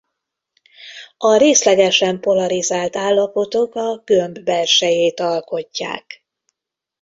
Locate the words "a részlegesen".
1.17-2.19